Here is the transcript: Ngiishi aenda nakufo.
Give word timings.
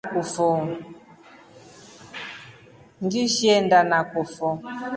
Ngiishi 3.03 3.43
aenda 3.53 3.79
nakufo. 3.89 4.47